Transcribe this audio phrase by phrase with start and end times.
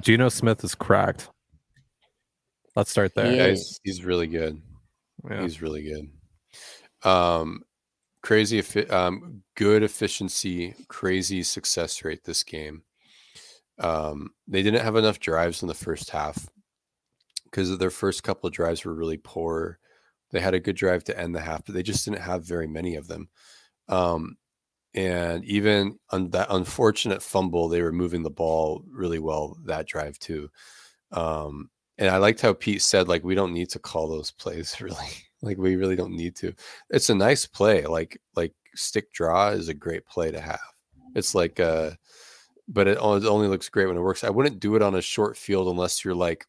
[0.00, 1.30] Geno Smith is cracked.
[2.76, 3.30] Let's start there.
[3.30, 4.60] He Yeah, he's, he's really good.
[5.28, 5.42] Yeah.
[5.42, 7.08] He's really good.
[7.08, 7.62] Um,
[8.22, 12.82] crazy, um, good efficiency, crazy success rate this game.
[13.78, 16.48] Um, they didn't have enough drives in the first half
[17.44, 19.78] because their first couple of drives were really poor.
[20.30, 22.66] They had a good drive to end the half, but they just didn't have very
[22.66, 23.28] many of them.
[23.88, 24.36] Um,
[24.98, 30.18] and even on that unfortunate fumble, they were moving the ball really well that drive
[30.18, 30.50] too.
[31.12, 34.74] Um, and I liked how Pete said, like, we don't need to call those plays
[34.80, 34.96] really.
[35.40, 36.52] like, we really don't need to.
[36.90, 37.86] It's a nice play.
[37.86, 40.58] Like, like stick draw is a great play to have.
[41.14, 41.92] It's like, uh,
[42.66, 44.24] but it only, looks great when it works.
[44.24, 46.44] I wouldn't do it on a short field unless you're like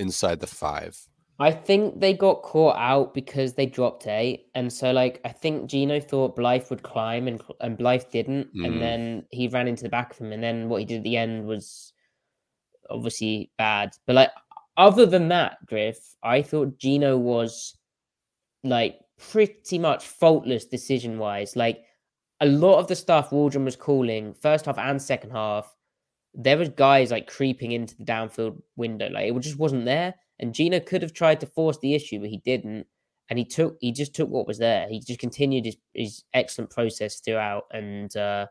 [0.00, 0.98] inside the five.
[1.40, 5.68] I think they got caught out because they dropped eight, and so like I think
[5.68, 8.66] Geno thought Blythe would climb, and and Blythe didn't, Mm.
[8.66, 11.02] and then he ran into the back of him, and then what he did at
[11.04, 11.92] the end was
[12.90, 13.90] obviously bad.
[14.06, 14.30] But like
[14.76, 17.76] other than that, Griff, I thought Geno was
[18.62, 21.56] like pretty much faultless decision wise.
[21.56, 21.82] Like
[22.40, 25.74] a lot of the stuff Waldron was calling first half and second half,
[26.34, 30.14] there was guys like creeping into the downfield window, like it just wasn't there.
[30.38, 32.86] And Geno could have tried to force the issue, but he didn't.
[33.30, 34.86] And he took he just took what was there.
[34.88, 37.64] He just continued his, his excellent process throughout.
[37.70, 38.46] And uh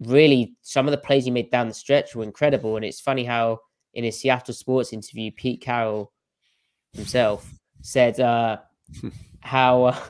[0.00, 2.76] really some of the plays he made down the stretch were incredible.
[2.76, 3.60] And it's funny how
[3.94, 6.12] in his Seattle sports interview, Pete Carroll
[6.92, 8.58] himself said uh
[9.40, 10.00] how uh,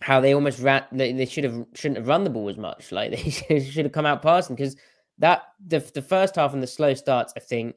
[0.00, 2.92] how they almost ran they, they should have shouldn't have run the ball as much.
[2.92, 3.10] Like
[3.48, 4.76] they should have come out passing because
[5.18, 7.74] that the the first half and the slow starts, I think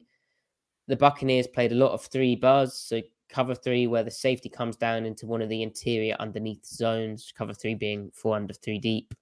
[0.88, 4.76] the Buccaneers played a lot of three buzz, so cover three where the safety comes
[4.76, 9.14] down into one of the interior underneath zones, cover three being four under three deep.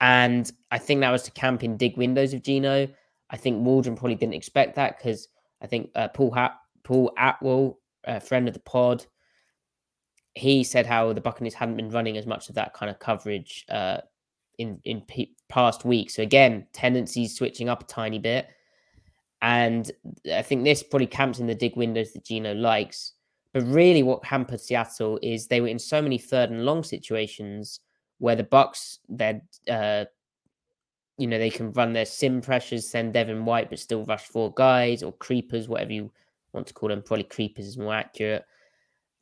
[0.00, 2.88] And I think that was to camp in dig windows of Geno.
[3.30, 5.28] I think Waldron probably didn't expect that because
[5.60, 9.04] I think uh, Paul Hat Paul Atwell, a friend of the pod,
[10.34, 13.66] he said how the Buccaneers hadn't been running as much of that kind of coverage
[13.68, 13.98] uh,
[14.58, 15.02] in in
[15.48, 16.14] past weeks.
[16.14, 18.48] So again, tendencies switching up a tiny bit,
[19.42, 19.90] and
[20.32, 23.12] I think this probably camps in the dig windows that Geno likes.
[23.52, 27.80] But really, what hampered Seattle is they were in so many third and long situations
[28.18, 29.40] where the Bucks, they
[29.70, 30.04] uh,
[31.18, 34.52] you know, they can run their sim pressures, send Devin White, but still rush four
[34.54, 36.12] guys or creepers, whatever you
[36.52, 37.02] want to call them.
[37.02, 38.44] Probably creepers is more accurate.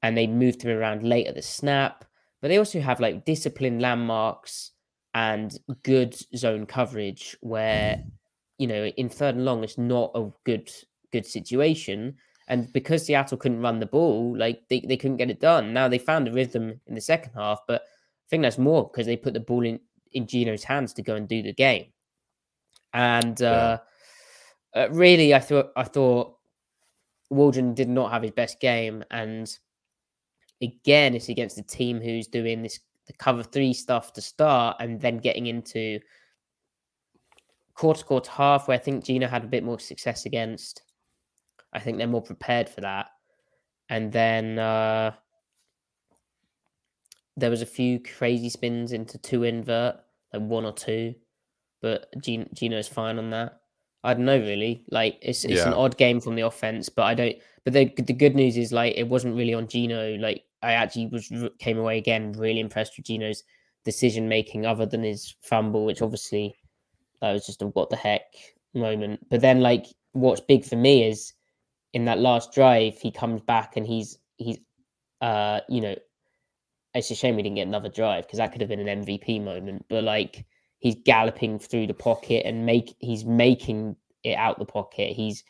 [0.02, 2.04] And they moved him around late at the snap.
[2.40, 4.72] But they also have like disciplined landmarks
[5.14, 8.04] and good zone coverage where,
[8.58, 10.70] you know, in third and long, it's not a good
[11.12, 12.16] good situation.
[12.48, 15.72] And because Seattle couldn't run the ball, like they, they couldn't get it done.
[15.72, 19.06] Now they found a rhythm in the second half, but I think that's more because
[19.06, 19.80] they put the ball in,
[20.12, 21.86] in Geno's hands to go and do the game.
[22.92, 23.78] And uh,
[24.74, 26.36] uh, really, I thought I thought
[27.30, 29.54] Waldron did not have his best game, and
[30.62, 35.00] again, it's against a team who's doing this the cover three stuff to start, and
[35.00, 36.00] then getting into
[37.76, 40.82] quarter quarter half, where I think Geno had a bit more success against.
[41.72, 43.06] I think they're more prepared for that,
[43.88, 45.12] and then uh,
[47.36, 49.96] there was a few crazy spins into two invert,
[50.32, 51.14] like one or two,
[51.82, 53.60] but Geno, Geno's fine on that.
[54.02, 54.84] I don't know really.
[54.90, 57.36] Like it's it's an odd game from the offense, but I don't.
[57.64, 60.16] But the the good news is like it wasn't really on Geno.
[60.16, 63.42] Like I actually was came away again really impressed with Geno's
[63.84, 66.54] decision making, other than his fumble, which obviously
[67.20, 68.22] that was just a what the heck
[68.74, 69.26] moment.
[69.30, 71.32] But then like what's big for me is
[71.92, 74.58] in that last drive he comes back and he's he's
[75.20, 75.94] uh you know
[76.94, 79.42] it's a shame we didn't get another drive because that could have been an MVP
[79.42, 79.84] moment.
[79.88, 80.46] But like
[80.78, 85.12] he's galloping through the pocket and make he's making it out the pocket.
[85.12, 85.44] He's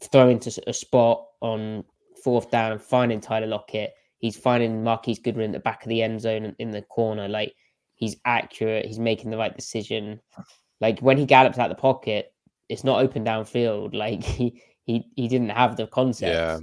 [0.00, 1.84] throwing to a spot on
[2.22, 3.94] fourth down and finding Tyler Lockett.
[4.18, 7.28] He's finding Marquise Goodwin at the back of the end zone in the corner.
[7.28, 7.54] Like
[8.04, 8.86] he's accurate.
[8.86, 10.20] He's making the right decision.
[10.80, 12.32] Like when he gallops out the pocket,
[12.68, 13.94] it's not open downfield.
[14.04, 16.34] Like he he he didn't have the concept.
[16.34, 16.58] Yeah.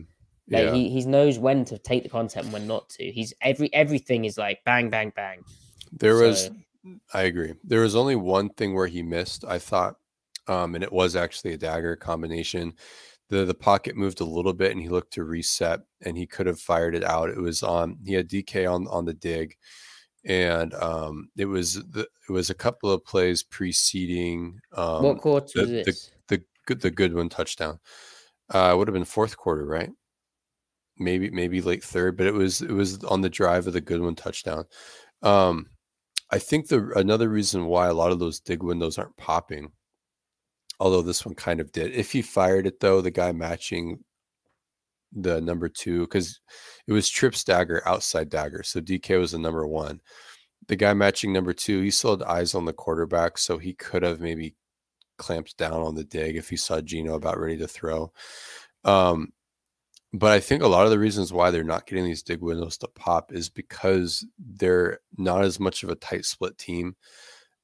[0.49, 0.73] Like yeah.
[0.73, 3.11] he, he knows when to take the concept and when not to.
[3.11, 5.41] He's every everything is like bang bang bang.
[5.91, 6.51] there was
[7.13, 7.53] I agree.
[7.63, 9.95] There was only one thing where he missed, I thought,
[10.47, 12.73] um, and it was actually a dagger combination.
[13.29, 16.47] The the pocket moved a little bit and he looked to reset and he could
[16.47, 17.29] have fired it out.
[17.29, 19.55] It was on he had DK on on the dig.
[20.25, 25.47] And um it was the it was a couple of plays preceding um what quarter
[25.55, 26.11] the- was this?
[26.27, 27.79] the good the Goodwin touchdown.
[28.49, 29.89] Uh would have been fourth quarter, right?
[30.97, 34.15] Maybe maybe late third, but it was it was on the drive of the Goodwin
[34.15, 34.65] touchdown.
[35.23, 35.71] Um
[36.29, 39.71] I think the another reason why a lot of those dig windows aren't popping,
[40.79, 41.91] although this one kind of did.
[41.93, 44.03] If he fired it though, the guy matching
[45.11, 46.39] the number two, because
[46.87, 48.63] it was trips dagger, outside dagger.
[48.63, 50.01] So DK was the number one.
[50.67, 54.03] The guy matching number two, he still had eyes on the quarterback, so he could
[54.03, 54.55] have maybe
[55.17, 58.11] clamped down on the dig if he saw Geno about ready to throw.
[58.83, 59.33] Um,
[60.13, 62.77] but I think a lot of the reasons why they're not getting these dig windows
[62.79, 66.95] to pop is because they're not as much of a tight split team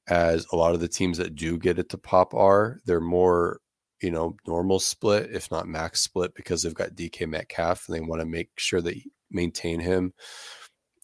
[0.07, 2.79] as a lot of the teams that do get it to pop are.
[2.85, 3.59] They're more,
[4.01, 8.01] you know, normal split, if not max split, because they've got DK Metcalf and they
[8.01, 10.13] want to make sure they maintain him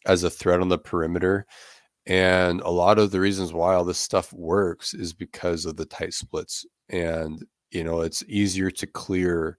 [0.06, 1.46] as a threat on the perimeter.
[2.06, 5.86] And a lot of the reasons why all this stuff works is because of the
[5.86, 6.66] tight splits.
[6.90, 9.58] And, you know, it's easier to clear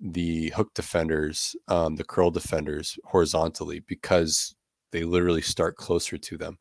[0.00, 4.54] the hook defenders, um, the curl defenders horizontally because
[4.92, 6.58] they literally start closer to them.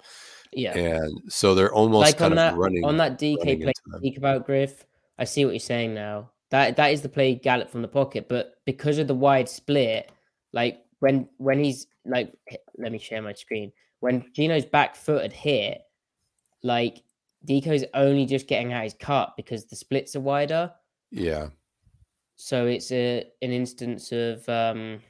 [0.51, 0.77] Yeah.
[0.77, 3.65] And so they're almost like kind on of that running on that DK play into
[3.67, 3.99] you them.
[3.99, 4.85] speak about Griff.
[5.17, 6.31] I see what you're saying now.
[6.49, 10.11] That that is the play gallop from the pocket, but because of the wide split,
[10.51, 12.33] like when when he's like,
[12.77, 13.71] let me share my screen.
[13.99, 15.81] When Geno's back foot had hit,
[16.63, 17.03] like
[17.47, 20.71] DK's only just getting out his cut because the splits are wider.
[21.11, 21.49] Yeah.
[22.35, 25.01] So it's a an instance of um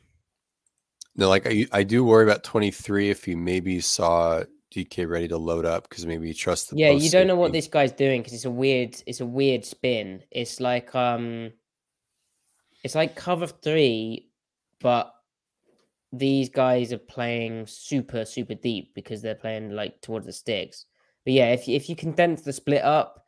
[1.15, 5.38] No, like I, I do worry about 23 if he maybe saw DK ready to
[5.38, 8.21] load up because maybe he trusts the yeah, you don't know what this guy's doing
[8.21, 10.23] because it's a weird it's a weird spin.
[10.31, 11.51] It's like um
[12.83, 14.29] it's like cover three,
[14.79, 15.13] but
[16.13, 20.85] these guys are playing super super deep because they're playing like towards the sticks.
[21.25, 23.20] But yeah, if if you condense the split up,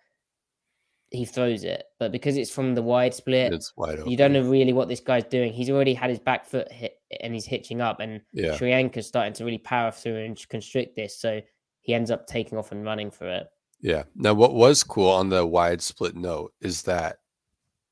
[1.13, 1.85] he throws it.
[1.99, 4.11] But because it's from the wide split, It's wide open.
[4.11, 5.53] you don't know really what this guy's doing.
[5.53, 8.57] He's already had his back foot hit and he's hitching up, and Yeah.
[8.57, 11.17] Shriyanka's starting to really power through and constrict this.
[11.17, 11.39] So
[11.81, 13.47] he ends up taking off and running for it.
[13.79, 14.03] Yeah.
[14.15, 17.17] Now, what was cool on the wide split note is that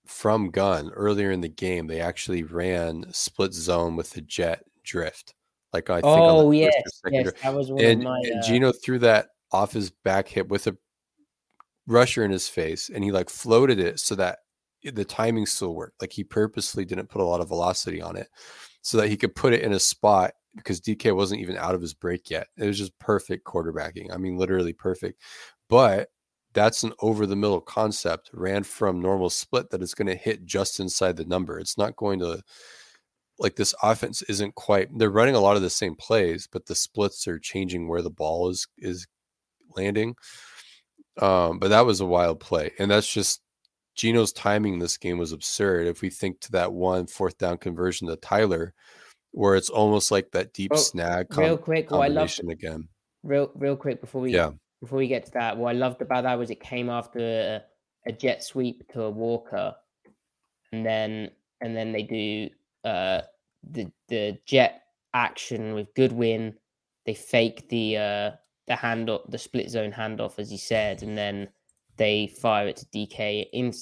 [0.05, 5.33] from gun earlier in the game, they actually ran split zone with the jet drift.
[5.73, 6.73] Like I think Oh yes,
[7.09, 8.19] yes, that was one and, my.
[8.23, 10.75] and uh, Geno threw that off his back hip with a
[11.87, 14.39] rusher in his face, and he like floated it so that
[14.83, 16.01] the timing still worked.
[16.01, 18.27] Like he purposely didn't put a lot of velocity on it,
[18.81, 21.81] so that he could put it in a spot because DK wasn't even out of
[21.81, 22.47] his break yet.
[22.57, 24.13] It was just perfect quarterbacking.
[24.13, 25.21] I mean, literally perfect.
[25.69, 26.09] But
[26.53, 30.45] that's an over the middle concept ran from normal split that is going to hit
[30.45, 31.59] just inside the number.
[31.59, 32.41] It's not going to
[33.39, 36.75] like this offense isn't quite they're running a lot of the same plays, but the
[36.75, 39.07] splits are changing where the ball is is
[39.75, 40.15] landing.
[41.21, 42.71] Um, but that was a wild play.
[42.79, 43.41] And that's just
[43.95, 45.87] Geno's timing in this game was absurd.
[45.87, 48.73] If we think to that one fourth down conversion to Tyler,
[49.31, 52.87] where it's almost like that deep Oh, snag real com- quick, what I combination again.
[53.23, 54.51] real real quick before we Yeah.
[54.81, 58.09] before we get to that, what I loved about that was it came after a,
[58.09, 59.75] a jet sweep to a Walker,
[60.71, 61.29] and then
[61.61, 62.49] and then they do
[62.83, 63.21] uh
[63.69, 66.55] the the jet action with Goodwin.
[67.05, 68.31] They fake the uh
[68.67, 71.49] the hand handoff, the split zone handoff, as you said, and then
[71.97, 73.47] they fire it to DK.
[73.53, 73.73] In,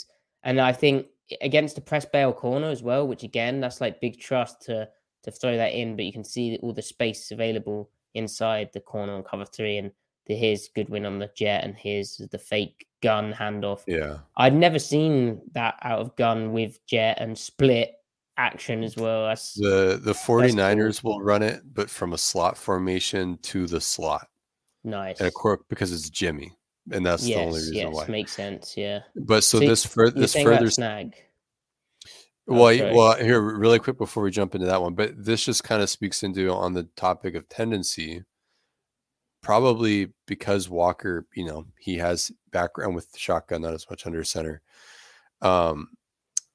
[0.43, 1.07] and I think
[1.41, 4.89] against the press bail corner as well, which again that's like big trust to
[5.23, 9.13] to throw that in, but you can see all the space available inside the corner
[9.13, 9.91] on cover three, and
[10.27, 13.83] The here's Goodwin on the jet, and here's the fake gun handoff.
[13.87, 14.19] Yeah.
[14.37, 17.93] I'd never seen that out of gun with jet and split
[18.37, 19.27] action as well.
[19.27, 24.27] That's The the 49ers will run it, but from a slot formation to the slot.
[24.83, 25.19] Nice.
[25.19, 26.55] And of course, because it's Jimmy.
[26.91, 28.07] And that's the only yes, reason yes, why.
[28.07, 28.75] makes sense.
[28.75, 29.01] Yeah.
[29.15, 31.15] But so, So this fur- this further snag.
[32.47, 35.63] Oh, well, well, here really quick before we jump into that one, but this just
[35.63, 38.23] kind of speaks into on the topic of tendency.
[39.41, 44.23] Probably because Walker, you know, he has background with the shotgun, not as much under
[44.23, 44.61] center.
[45.41, 45.89] Um,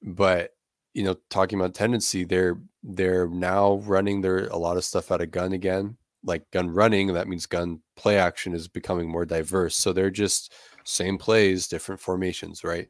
[0.02, 0.50] but
[0.94, 5.20] you know, talking about tendency, they're they're now running their a lot of stuff out
[5.20, 7.12] of gun again, like gun running.
[7.12, 9.76] That means gun play action is becoming more diverse.
[9.76, 10.52] So they're just
[10.84, 12.88] same plays, different formations, right?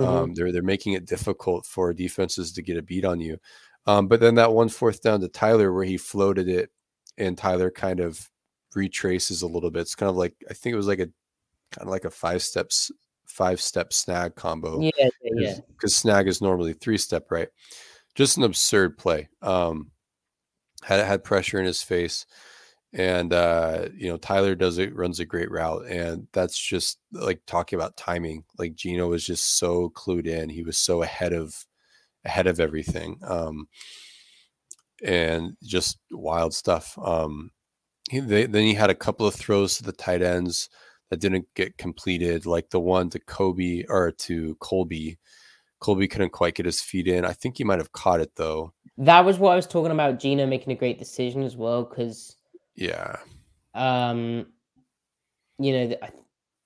[0.00, 0.06] Mhm.
[0.06, 3.38] Um, they're they're making it difficult for defenses to get a beat on you.
[3.86, 6.70] Um, but then that one fourth down to Tyler where he floated it
[7.16, 8.30] and Tyler kind of
[8.74, 9.80] retraces a little bit.
[9.82, 11.06] It's kind of like I think it was like a
[11.72, 12.90] kind of like a five steps
[13.26, 15.54] five step snag combo Yeah, yeah, yeah.
[15.68, 17.48] because snag is normally three step, right?
[18.14, 19.28] Just an absurd play.
[19.42, 19.90] Um,
[20.82, 22.24] had had pressure in his face,
[22.92, 27.40] and uh, you know Tyler does it, runs a great route, and that's just like
[27.46, 28.44] talking about timing.
[28.58, 31.66] Like Geno was just so clued in; he was so ahead of
[32.24, 33.68] ahead of everything, um,
[35.04, 36.98] and just wild stuff.
[37.02, 37.50] Um,
[38.10, 40.70] he, they, then he had a couple of throws to the tight ends
[41.10, 45.18] that didn't get completed, like the one to Kobe or to Colby.
[45.80, 47.24] Colby couldn't quite get his feet in.
[47.24, 48.72] I think he might have caught it though.
[48.96, 50.18] That was what I was talking about.
[50.18, 52.34] Gino making a great decision as well because
[52.78, 53.16] Yeah.
[53.74, 54.46] um,
[55.58, 56.00] you know, th-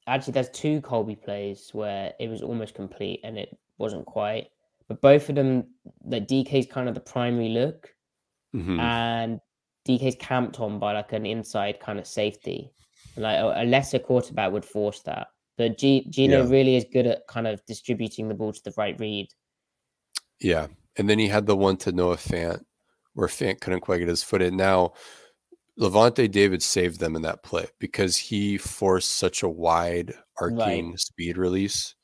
[0.06, 4.48] actually, there's two Colby plays where it was almost complete and it wasn't quite.
[4.88, 5.64] But both of them,
[6.04, 7.94] like DK's kind of the primary look,
[8.54, 8.78] Mhm.
[8.80, 9.40] and
[9.88, 12.70] DK's camped on by like an inside kind of safety.
[13.16, 16.50] Like a, a lesser quarterback would force that, but G, Geno Yeah.
[16.50, 19.28] really is good at kind of distributing the ball to the right read.
[20.40, 20.66] Yeah.
[20.96, 22.62] And then he had the one to Noah Fant
[23.14, 24.56] where Fant couldn't quite get his foot in.
[24.56, 24.92] Now,
[25.78, 31.38] Lavonte David saved them in that play because he forced such a wide arcing speed
[31.38, 31.94] release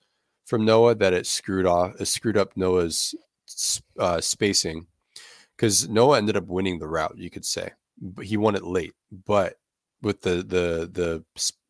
[0.47, 3.15] from Noah that it screwed off, it screwed up Noah's
[3.99, 4.87] uh, spacing
[5.57, 7.71] because Noah ended up winning the route, you could say,
[8.01, 8.95] but he won it late.
[9.27, 9.57] But
[10.01, 11.25] with the the the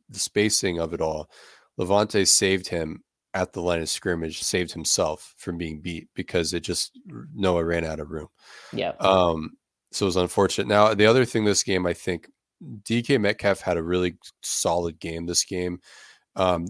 [0.08, 1.28] the spacing of it all,
[1.76, 3.02] Levante saved him
[3.34, 6.98] at the line of scrimmage, saved himself from being beat because it just
[7.34, 8.28] Noah ran out of room.
[8.72, 9.56] Yeah, Um,
[9.90, 10.68] so it was unfortunate.
[10.68, 12.28] Now the other thing this game, I think
[12.62, 15.80] DK Metcalf had a really solid game this game.
[16.36, 16.66] Um,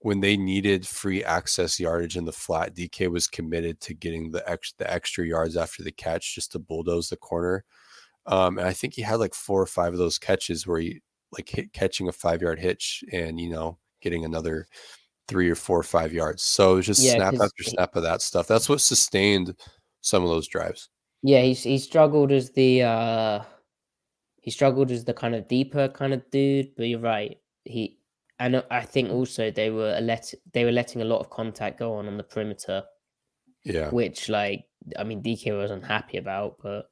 [0.00, 4.48] when they needed free access yardage in the flat, DK was committed to getting the
[4.48, 7.64] ex- the extra yards after the catch just to bulldoze the corner.
[8.26, 11.00] Um, and I think he had like four or five of those catches where he
[11.32, 14.66] like hit catching a five yard hitch and you know getting another
[15.28, 16.42] three or four or five yards.
[16.42, 18.46] So it was just Yeah, snap after snap of that stuff.
[18.46, 19.54] That's what sustained
[20.00, 20.88] some of those drives.
[21.22, 21.42] Yeah.
[21.42, 23.42] He's he struggled as the uh
[24.42, 26.74] he struggled as the kind of deeper kind of dude.
[26.76, 27.38] But you're right.
[27.64, 27.98] He
[28.38, 31.94] and I think also they were let they were letting a lot of contact go
[31.94, 32.84] on on the perimeter,
[33.64, 33.90] Yeah.
[33.90, 34.64] which like
[34.98, 36.90] I mean DK wasn't happy about, but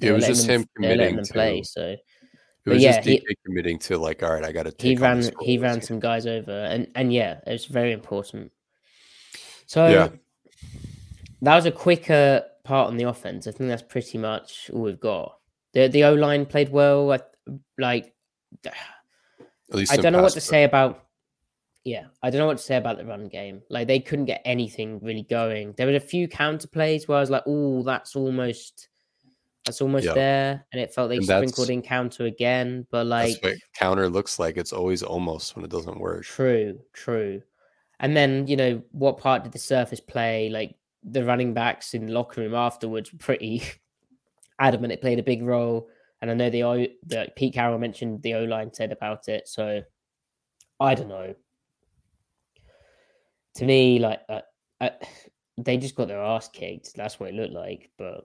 [0.00, 1.62] It was just them- him they were letting committing to play.
[1.64, 1.96] So
[2.64, 4.90] It was yeah, just he- DK committing to like, all right, I got to take.
[4.90, 8.52] he ran he ran some guys over and and yeah it was very important
[9.66, 10.08] so Yeah.
[11.40, 15.00] that was a quicker part on the offense i think that's pretty much all we've
[15.00, 15.38] got
[15.72, 17.20] the the o-line played well I,
[17.78, 18.14] like.
[18.64, 20.40] At least i don't know what to pro.
[20.40, 21.06] say about
[21.84, 24.42] yeah i don't know what to say about the run game like they couldn't get
[24.44, 28.14] anything really going there were a few counter plays where i was like oh that's
[28.14, 28.88] almost
[29.64, 30.14] that's almost Yeah.
[30.14, 34.38] there and it felt they And sprinkled in counter again but That's like counter looks
[34.38, 34.56] like.
[34.56, 36.24] It's always almost when it doesn't work.
[36.24, 37.42] True, true.
[38.00, 40.48] And then, you know, what part did the surface play?
[40.50, 43.62] Like the running backs in locker room afterwards pretty
[44.58, 45.88] adamant it played a big role.
[46.20, 49.48] And I know the O the Pete Carroll mentioned the O line said about it.
[49.48, 49.82] So
[50.78, 51.34] I don't know.
[53.56, 54.40] To me, like uh,
[54.80, 54.90] uh,
[55.58, 56.94] they just got their ass kicked.
[56.94, 57.90] That's what it looked like.
[57.98, 58.24] But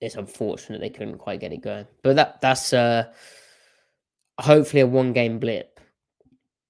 [0.00, 1.86] it's unfortunate they couldn't quite get it going.
[2.02, 3.12] But that that's uh
[4.38, 5.80] hopefully a one game blip.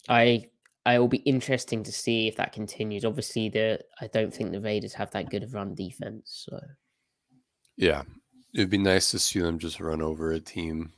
[0.09, 0.50] I
[0.87, 3.05] I will be interesting to see if that continues.
[3.05, 6.47] Obviously, the I don't think the Raiders have that good of run defense.
[6.49, 6.59] So
[7.77, 8.03] Yeah,
[8.55, 10.93] it'd be nice to see them just run over a team.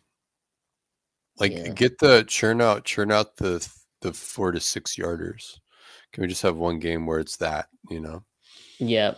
[1.38, 1.68] Like Yeah.
[1.70, 3.66] get the churn out, churn out the
[4.00, 5.58] the four to six yarders.
[6.12, 7.68] Can we just have one game where it's that?
[7.90, 8.24] You know.
[8.78, 9.14] yeah,